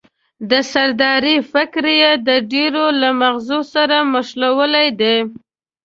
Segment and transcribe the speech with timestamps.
[0.49, 5.17] د سردارۍ فکر یې د ډېرو له مغزو سره مښلولی دی.